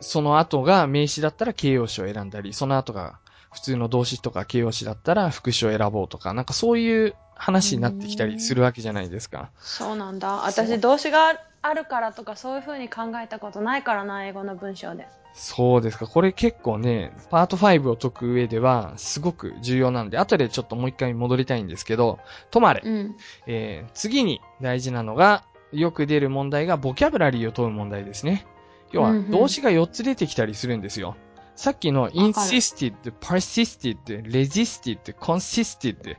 [0.00, 3.18] その後が名詞だったら形容詞を選んだり、その後が
[3.52, 9.50] 普通の動詞とか形容詞だったら副詞を選ぼうとか、なんかそういう話になってきたりするわけじゃないですか。
[9.60, 10.46] そうなんだ。
[10.46, 15.06] 私、動詞があるからとかそういう風に考えたことないからな、英語の文章で。
[15.32, 16.06] そうですか。
[16.06, 22.18] これ結構ね、パート5を解く上では、すごく重要なんで、後でちょっともう一回戻りたいんですけど、
[22.50, 22.82] とまれ。
[22.84, 23.16] うん。
[23.46, 28.46] えー次に大事なのが、よく出る問題がボキャブラリーを問う問題ですね。
[28.92, 31.16] 要は動詞が4つ出てきたりするんですよ。
[31.56, 36.16] さっきの insisted, persisted, resisted, consisted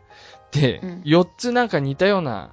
[0.51, 2.51] でうん、4つなんか似たような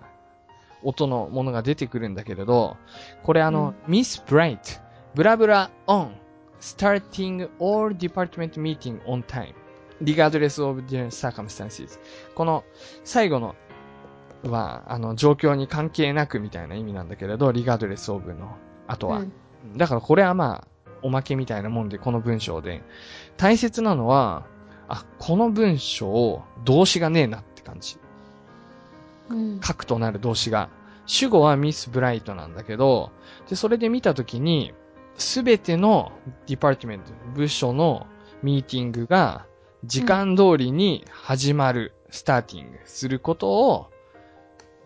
[0.83, 2.77] 音のものが出てくるんだけれど、
[3.25, 4.81] これあの、miss bright,
[5.15, 6.13] ブラブラ on,
[6.61, 9.53] starting all department meeting on time,
[10.01, 11.99] regardless of their circumstances.
[12.35, 12.65] この
[13.05, 13.57] 最後の
[14.45, 19.25] は、あの、状況に関係なくみたいな意味なんだけれど、regardless of の後は。
[19.65, 20.69] うんだからこれはまあ、
[21.03, 22.83] おまけみたいなもんで、この文章で。
[23.37, 24.47] 大切なのは、
[24.89, 27.99] あ、この文章、動詞がねえなって感じ。
[29.29, 29.61] うん。
[29.61, 30.71] 核となる動詞が。
[31.07, 33.11] 主語はミス・ブライトなんだけど、
[33.49, 34.75] で、それで見たときに、
[35.17, 36.13] すべての
[36.47, 38.07] department、部署の
[38.43, 39.47] ミーティングが、
[39.85, 43.91] 時間通りに始まる、 starting することを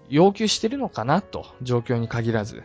[0.09, 2.65] 要求してるのかなと、状況に限らず。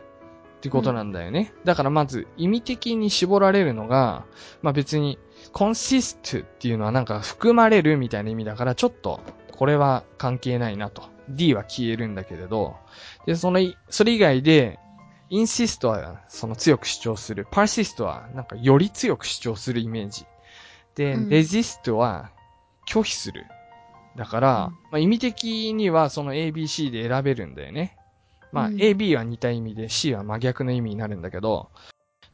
[0.67, 1.53] ってことなんだよね。
[1.63, 4.25] だからまず意味的に絞られるのが、
[4.61, 5.17] まあ別に
[5.53, 11.03] consist っていうのはなんか含まれるみたいな意味だからちょっとこれは関係ないなと。
[11.29, 12.77] D は消えるんだけれど、
[13.25, 14.79] で、そのい、それ以外で
[15.29, 17.45] insist はその強く主張する。
[17.51, 20.25] persist はなんかより強く主張するイメージ。
[20.95, 22.31] で、うん resist は
[22.87, 23.45] 拒否する。
[24.15, 27.96] だから、うんまあ、意味的にはその ABC で選べるんだよね。
[28.51, 31.69] まあ、うん AB は似た意味で C は真逆の意味になるんだけど、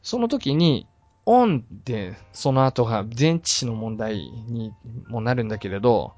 [0.02, 0.86] その時に
[1.26, 4.16] on でその後が前置詞の問題
[4.48, 4.72] に
[5.08, 6.14] もなるんだけれど、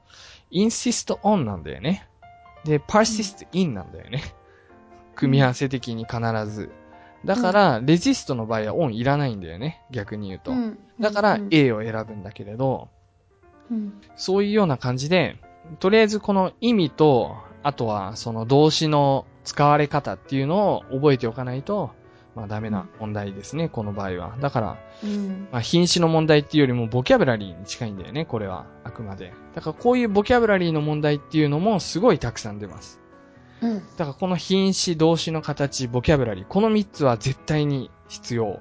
[0.51, 2.09] insist on なんだよね。
[2.65, 4.23] で、persist in なんだよね。
[5.15, 6.71] 組み合わせ的に必ず。
[7.25, 9.83] だから、レジストの場合は on いらないんだよね。
[9.91, 10.53] 逆に言うと。
[10.53, 12.89] うんだからうん A を選ぶんだけれど、
[13.71, 15.37] うんそういうような感じで、
[15.79, 21.93] とりあえずこの意味と、あとはその動詞の使われ方っていうのを覚えておかないと、
[22.35, 24.37] まあダメな問題ですね、この場合は。
[24.41, 28.67] だから、うんまあ品詞の問題っていうよりもボキャブラリーに近いんだよね、これは。
[28.85, 29.33] あくまで。
[29.55, 33.01] だからこういうボキャブラリーの問題っていうのもすごいたくさん出ます。
[33.63, 38.61] うんだからこの品詞、動詞の形、ボキャブラリー、この3つは絶対に必要。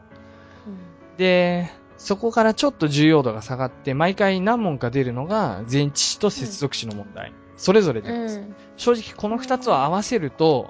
[1.18, 7.34] で、そこからちょっと重要度が下がって、毎回何問か出るのが前置詞と接続詞の問題。
[7.58, 8.40] それぞれ出ます。
[8.40, 10.70] うん正直この2つを合わせると、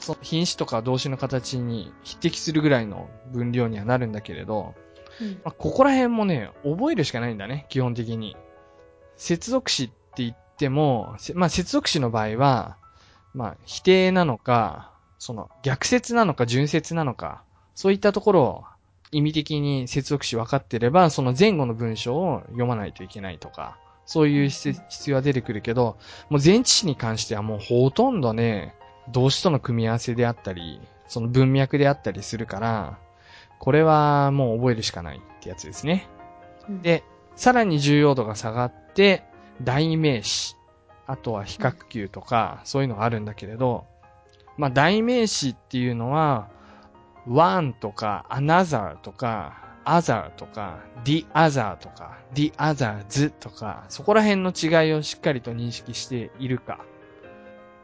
[0.00, 4.74] その品詞とか動詞の形に匹敵するぐらいの分量にはなるんだけれど、
[5.20, 8.36] うんまあ、ここら辺もね、覚えるしかないんだね、基本的に。
[9.16, 12.76] 接続詞って言っても、せまあ、接続詞の場合は、
[13.34, 17.42] まあ、否定なのか、その逆説なのか順説なのか、
[17.74, 18.64] そういったところを
[19.10, 25.98] 意味的に接続詞分かってれば、その前後の文章を読まないといけないとか、そういう必必要は出てくるけど、
[26.30, 28.74] もう前置詞に関してはもうほとんどね、
[29.12, 32.98] 動詞との組み合わせであったり、その文脈であったりするから、
[33.58, 36.08] これはもう覚えるしかないってやつですね。
[36.70, 37.04] うんで、
[37.36, 39.24] さらに重要度が下がって、
[39.62, 40.56] 代名詞、
[41.06, 43.84] あとは比較級とか、そういうのがあるんだけれど、
[44.56, 46.48] まあ代名詞っていうのは、
[47.28, 56.80] one とか another とか other とか the other とか the others とか、そこら辺の違いをしっかりと認識しているか、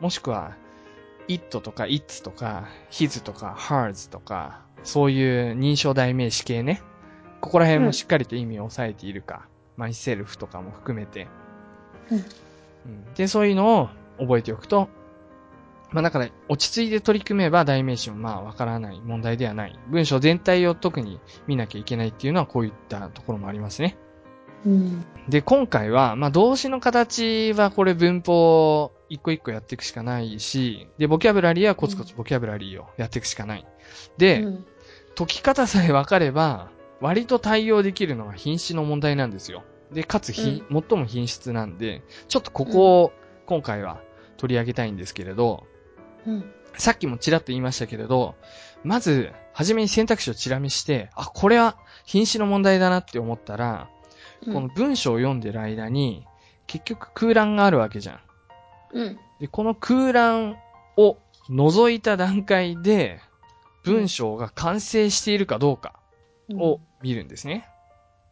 [0.00, 0.56] もしくは
[1.28, 6.82] it とか its とか his とか hers とか、そういう認証代名詞系ね。
[7.40, 9.46] ここら辺もしっかりと意味を抑えているか。
[9.78, 11.26] myself とかも含めて。
[12.10, 13.88] うんうんで、そういうのを
[14.18, 14.88] 覚えておくと、
[15.94, 19.78] まあだから、落ち着いて取り組めば代名詞もまあわからない問題ではない。
[19.88, 23.96] 文章全体を特に見なきゃいけないっていうのはこういったところもありますね。
[24.66, 33.66] うんで、今回は、まあ動詞の形はこれ文法一個一個やっていくしかないし、で、ボキャブラリーはコツコツボキャブラリーをやっていくしかない。
[34.18, 34.66] で、うん
[35.16, 39.62] 解き方さえ分かれば、割と対応できるのが品詞の問題なんですよ。
[39.92, 43.12] で、かつ品、最も品質なんで、ちょっとここを
[43.46, 44.00] 今回は
[44.36, 45.66] 取り上げたいんですけれど、
[46.26, 46.44] うん
[46.76, 48.34] さっきもちらっと言いましたけれど、
[48.82, 53.88] まず、はじめに選択肢をチラ見して、あ、これは品詞の問題だなって思ったら、
[54.44, 56.26] この文章を読んでる間に、
[56.66, 58.20] 結局空欄があるわけじゃん。
[58.92, 60.56] うんで、この空欄
[60.96, 63.20] を除いた段階で、
[63.84, 66.00] 文章が完成しているかどうか
[66.50, 67.68] を見るんですね。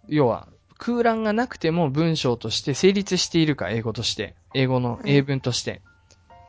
[0.09, 4.35] 要は、空欄がなくても文章として成立しているか、英語として。
[4.55, 5.83] 英語の英文として。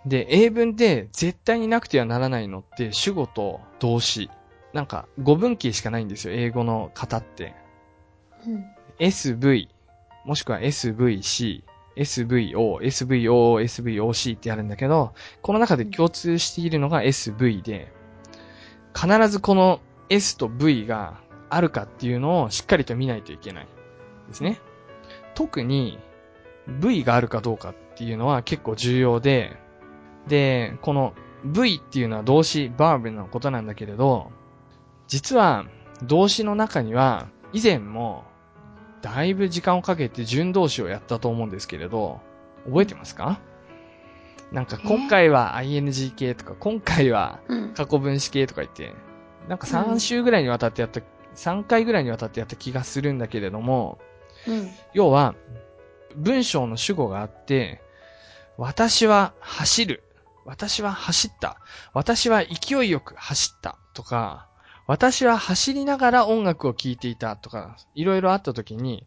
[0.06, 4.30] で、英文で絶対になくてはならないのって主語と動詞。
[4.74, 7.56] なんか、語分岐しかないんですよ、英語の型って。
[8.48, 8.66] うん
[9.00, 9.70] SV、
[10.26, 11.64] もしくは SVC、
[11.96, 17.92] SVO、SVO、SVOC ってあるんだけど、この中で共通しているのが SV で、
[18.96, 23.68] 必ずこの S と V があるかっていうのをしっかりと見ないといけない。
[24.28, 24.60] ですね。
[25.36, 26.00] 特に
[26.68, 29.58] V があるかどうかっていうのは結構重要で、
[30.28, 31.14] で、この
[31.46, 34.32] V っていうのは動詞、バーブのことなんだけれど、
[35.08, 35.66] 実は
[36.04, 38.24] 動詞の中には以前も
[39.02, 42.22] だいぶ時間をかけて順動詞をやったと思うんですけれど、
[42.66, 43.40] 覚えてますか？
[44.52, 47.74] なんか今回は ing 系とか、今回はうん。
[47.74, 48.94] 過去分詞系とか言って、
[49.50, 51.02] なんか3週ぐらいにわたってやった、
[51.36, 53.98] 3回ぐらいにわたってやった気がするんだけれども、
[54.48, 54.70] うん。
[54.94, 55.36] 要は、
[56.16, 57.82] 文章の主語があって、
[58.58, 60.04] 私は走る。
[60.46, 61.58] 私は走った。
[61.94, 63.78] 私は勢いよく走った。
[63.94, 64.48] とか、
[64.88, 67.36] 私は走りながら音楽を聴いていた。
[67.36, 69.06] とか、いろいろあった時に、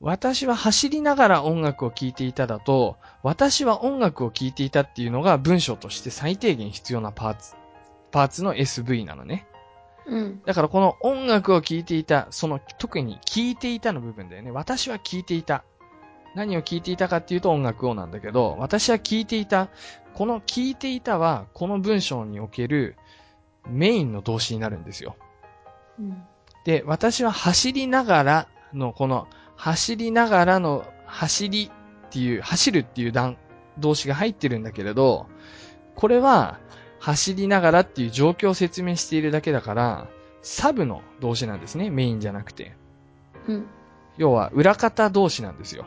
[0.00, 7.54] 私は走りながら音楽を聴いていただと、私は音楽を聴いていたっていうのが文章として最低限必要なパーツ、
[8.12, 9.46] パーツの SV なのね。
[10.06, 14.50] うんだからこの音楽を聴いていた、その特に聴いていたの部分だよね。
[14.52, 15.64] 私は聴いていた。
[16.34, 19.68] 何を聴いていたかっていうと音楽をなんだけど、私は聴いていた。
[20.14, 22.96] この聴いていたは、この文章における
[23.68, 25.16] メインの動詞になるんですよ。
[25.98, 26.22] うん
[26.64, 31.70] で、私は走りながらの、この走りながらの走り
[32.08, 33.38] っていう、走るっていう段、
[33.78, 35.28] 動詞が入ってるんだけれど、
[35.94, 36.58] これは
[36.98, 40.08] 走りながらっていう状況を説明しているだけだから、
[40.42, 42.74] サブの動詞なんですね、メインじゃなくて。
[43.46, 43.66] うん
[44.18, 45.86] 要は裏方動詞なんですよ。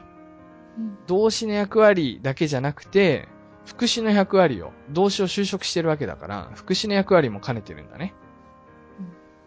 [0.78, 3.28] うん動詞の役割だけじゃなくて、
[3.66, 8.14] 副詞の役割を、動詞を修飾してるわけだから、副詞の役割も兼ねてるんだね。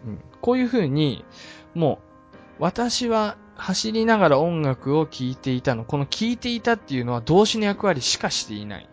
[0.06, 0.18] うん。
[0.40, 1.24] こういう風に、
[1.74, 5.84] もう、私は走りながら音楽を聴いていたの。
[5.84, 8.88] この聴いていたっていうのは動詞の役割しかしていない。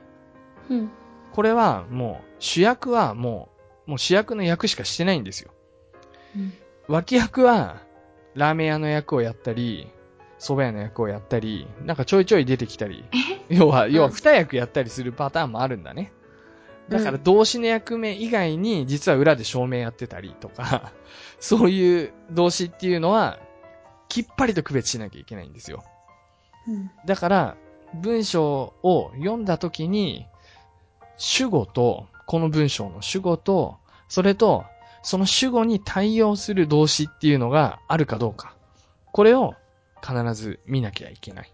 [0.69, 0.91] うん。
[1.33, 3.49] これはもう、主役はも
[3.87, 5.51] う、もう主役の役しかしてないんですよ。
[6.35, 6.53] うん。
[6.87, 7.81] 脇役は、
[8.33, 9.91] ラーメン屋の役をやったり、
[10.41, 13.05] 蕎麦屋の役をやったり、なんかちょいちょい出てきたり、
[13.47, 16.11] 要は、要は二役やったりするパターンもあるんだね。
[16.89, 20.93] だから動詞の役目以外に、実は裏で照明やってたりとか、
[21.39, 23.37] そういう動詞っていうのは、
[24.09, 25.83] きっぱりと区別しなきゃいけないんですよ。
[26.67, 26.91] うん。
[27.05, 27.55] だから、
[27.93, 30.25] 文章を読んだときに、
[31.17, 33.77] 主語と、この文章の主語と、
[34.07, 34.65] それと、
[35.03, 38.55] その主語に対応する動詞っていうのがあるかどうか。
[39.11, 39.53] これを
[40.05, 41.53] 必ず見なきゃいけない。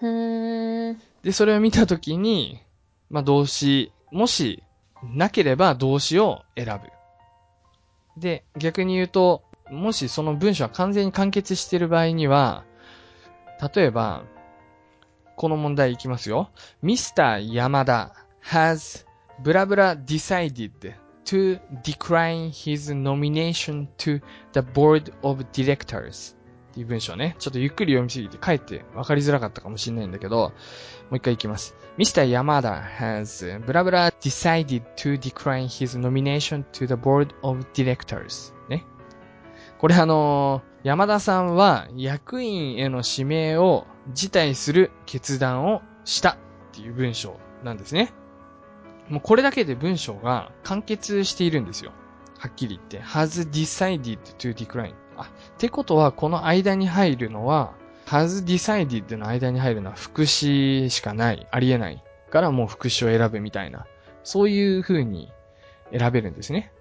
[0.00, 1.00] うーん。
[1.22, 2.60] で、それを見たときに、
[3.10, 4.62] まあ、動詞、もし、
[5.02, 6.90] なければ動詞を選ぶ。
[8.20, 12.64] で、逆に言うと、もしその文章は完全に完結している場合には、
[13.74, 14.24] 例えば、
[15.36, 16.50] この問題いきますよ。
[16.82, 17.52] Mr.
[17.52, 19.04] 山田 has
[19.42, 20.94] ブラブラ decided
[21.24, 24.20] to decline his nomination to
[24.52, 26.36] the board of directors
[26.74, 27.36] っていう文章ね。
[27.38, 30.52] ちょっとゆっくり読みすぎてかえって分かりづらかったかもしれないんだけど、も
[31.12, 31.76] う一回いきます。
[31.98, 32.28] Mr.
[32.28, 38.84] Yamada has ブラブラ decided to decline his nomination to the board of directors ね。
[39.78, 46.36] これあのー山田さんは役員への指名を辞退する決断をしたっ
[46.72, 48.12] ていう文章なんですね。
[49.08, 51.92] もうこれだけで文章が完結しているんですよ。
[52.38, 53.00] はっきり言って。
[53.00, 54.94] has decided to decline.
[55.16, 55.26] あ、っ
[55.58, 57.74] てことはこの間に入るのは、
[58.06, 61.46] has decided の間に入るのは副詞しかない。
[61.50, 62.02] ありえない。
[62.30, 63.86] からもう副詞を選ぶみたいな。
[64.24, 65.32] そういう風に
[65.96, 66.72] 選べるんですね。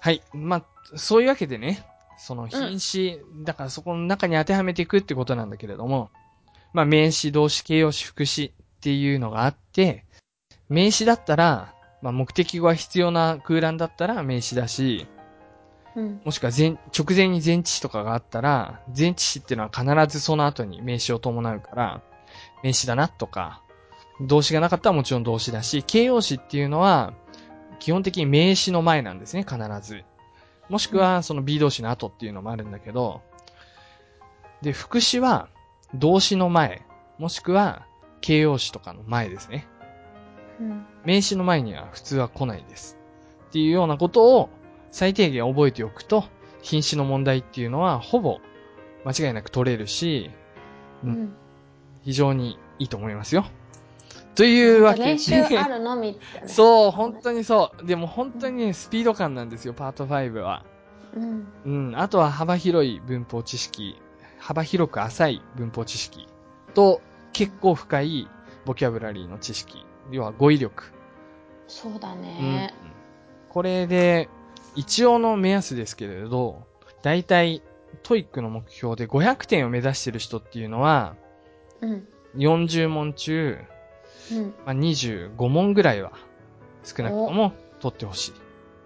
[0.00, 0.22] はい。
[0.32, 0.64] まあ、
[0.96, 1.84] そういうわけでね、
[2.18, 6.10] その品詞、だからそこの中に当てはめていくってことなんだけれども、
[6.72, 10.04] まあ名詞、動詞、形容詞、副詞っていうのがあって、
[10.68, 15.06] 名詞だったら、まあ目的語が必要な空欄だったら名詞だし、
[15.96, 16.20] うん。
[16.24, 22.02] もしくは前、直前に前置詞とかがあったら、前置詞っていうのは必ずその後に名詞を伴うから、
[22.62, 23.62] 名詞だなとか、
[24.20, 27.14] 動詞がなかったらもちろん動詞だし、形容詞っていうのは、
[27.78, 30.04] 基本的に名詞の前なんですね、必ず。
[30.68, 33.22] もしくは、その B 動詞の後っていうのもあるんだけど、
[34.62, 35.48] で、副詞は、
[35.94, 36.82] 動詞の前、
[37.18, 37.86] もしくは、
[38.20, 39.66] 形容詞とかの前ですね。
[40.60, 40.86] うん。
[41.04, 42.98] 名詞の前には普通は来ないです。
[43.48, 44.50] っていうようなことを
[44.96, 46.24] 最低限覚えておくと、
[46.62, 48.38] 品詞の問題っていうのはほぼ
[49.04, 50.30] 間違いなく取れるし、
[51.04, 51.36] ううんん。
[52.02, 53.44] 非常にいいと思いますよ。
[54.34, 55.04] というわけで。
[55.08, 56.48] 練習あるのみだね。
[56.48, 57.86] そう、本当にそう。
[57.86, 60.64] でも本当にね、スピード感なんですよ、パート5は。
[61.14, 61.46] うん。
[61.66, 62.00] うん。
[62.00, 64.00] あとは幅広い文法知識、
[64.38, 66.26] 幅広く浅い文法知識
[66.72, 67.02] と
[67.34, 68.28] 結構深い
[68.64, 69.84] ボキャブラリーの知識。
[70.10, 70.84] 要は語彙力。
[71.68, 72.72] そうだうんね。
[73.50, 74.30] これで、
[74.74, 76.66] 一応の目安ですけれど、
[77.02, 77.62] だいたい
[78.02, 81.16] TOEIC の目標で500点を目指してる人っていうのは、
[81.80, 82.08] うん。
[82.36, 83.58] 40問中、
[84.32, 84.54] うん。
[84.64, 86.12] まあ、25問ぐらいは
[86.84, 88.32] 少なくとも取ってほしい。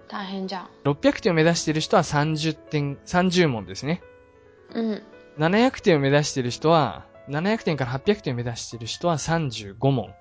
[0.09, 0.69] 大変じゃん。
[0.85, 4.03] 600点を目指してる人は30点、30問ですね。
[4.75, 5.03] うん。
[5.39, 10.13] 700点を目指してる人は、700点から800点を目指してる人は35問。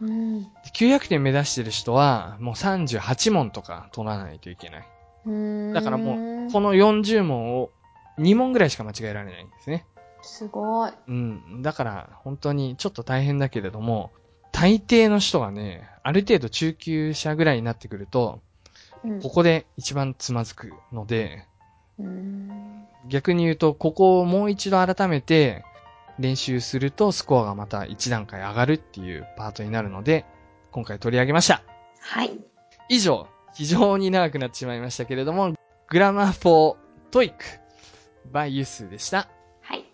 [0.00, 0.42] うん。
[0.42, 4.88] で900点目指してる人は、もう38問とか取らないといけない。
[5.26, 5.72] うん。
[5.72, 7.70] だからもう、この40問を
[8.18, 9.86] 2問ぐらいしか間違えられないんですね。
[10.22, 10.90] すごい。
[11.08, 11.62] うん。
[11.62, 14.10] だから、本当にちょっと大変だけれども、
[14.52, 18.40] 大抵の人がね、ある程度中級者ぐらいになってくると、
[19.04, 21.44] うんここで一番つまずくので、
[21.98, 22.86] うん。
[23.08, 25.64] 逆に言うと、ここをもう一度改めて
[26.18, 30.24] 練習すると、スコアがまた一段階上がるっていうパートになるので、
[30.70, 31.62] 今回取り上げました。
[32.00, 32.38] はい。
[32.88, 35.54] 以上、非常に長くなってしまいましたけれども、
[35.88, 36.78] グラマー for
[37.10, 37.32] TOEIC
[38.32, 39.28] by ユースでした。
[39.62, 39.84] はい。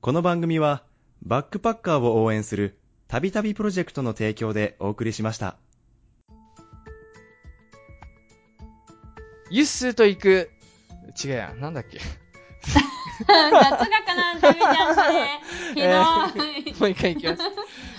[0.00, 0.82] この番組は、
[1.22, 5.56] バックパッカーを応援する、たびたびプロジェクトの提供でお送りしました。
[9.50, 10.50] ユッスと行く、
[11.22, 12.00] 違うや、なんだっけ。
[13.26, 15.40] 雑学なんだみたいなね。
[15.74, 15.88] ひど
[16.44, 16.74] い。
[16.80, 17.42] もう一回行きます。